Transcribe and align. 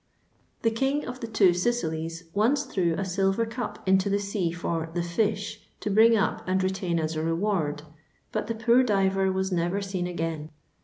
The 0.63 0.71
King 0.71 1.05
of 1.05 1.19
the 1.19 1.27
Two 1.27 1.53
Sicilies 1.53 2.23
once 2.33 2.63
threw 2.63 2.93
a 2.95 3.05
silver 3.05 3.45
cap 3.45 3.77
into 3.87 4.09
the 4.09 4.17
sea 4.17 4.51
for" 4.51 4.89
the 4.95 5.03
Fish" 5.03 5.61
to 5.81 5.91
bring 5.91 6.17
up 6.17 6.41
and 6.47 6.63
retain 6.63 6.99
as 6.99 7.15
a 7.15 7.21
reward, 7.21 7.83
but 8.31 8.47
the 8.47 8.55
poor 8.55 8.81
diver 8.81 9.31
was 9.31 9.51
never 9.51 9.79
seen 9.79 10.07
again. 10.07 10.49